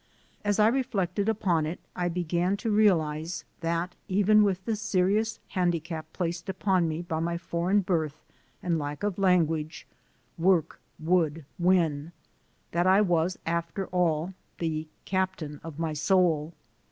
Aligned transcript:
As 0.43 0.57
I 0.57 0.65
reflected 0.67 1.29
upon 1.29 1.67
it, 1.67 1.79
I 1.95 2.09
began 2.09 2.57
to 2.57 2.71
realize 2.71 3.45
that, 3.59 3.95
even 4.07 4.43
with 4.43 4.65
the 4.65 4.75
serious 4.75 5.37
handicap 5.49 6.11
placed 6.11 6.49
upon 6.49 6.87
me 6.89 7.03
by 7.03 7.19
my 7.19 7.37
foreign 7.37 7.81
birth 7.81 8.23
and 8.63 8.79
lack 8.79 9.03
of 9.03 9.19
language, 9.19 9.85
work 10.39 10.79
would 10.97 11.45
win; 11.59 12.13
that 12.71 12.87
I 12.87 13.01
was, 13.01 13.37
after 13.45 13.85
all, 13.89 14.33
the 14.57 14.87
"captain 15.05 15.61
of 15.63 15.77
my 15.77 15.93
soul." 15.93 16.55